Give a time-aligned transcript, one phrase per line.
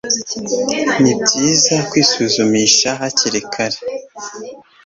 [1.01, 3.79] ni byiza kwisuzumisha hakiri kare